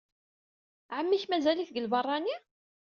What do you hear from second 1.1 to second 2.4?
mazal-it deg lbeṛṛani?